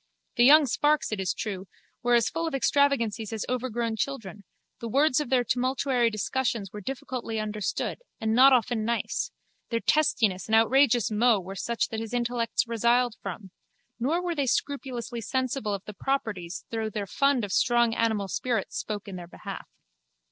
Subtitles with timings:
[0.35, 1.67] The young sparks, it is true,
[2.01, 4.45] were as full of extravagancies as overgrown children:
[4.79, 9.29] the words of their tumultuary discussions were difficultly understood and not often nice:
[9.69, 13.51] their testiness and outrageous mots were such that his intellects resiled from:
[13.99, 18.77] nor were they scrupulously sensible of the proprieties though their fund of strong animal spirits
[18.79, 19.67] spoke in their behalf.